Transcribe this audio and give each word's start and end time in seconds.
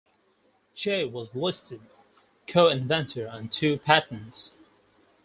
Jay 0.73 1.05
was 1.05 1.35
listed 1.35 1.79
co-inventor 2.47 3.29
on 3.29 3.49
two 3.49 3.77
patents. 3.77 4.51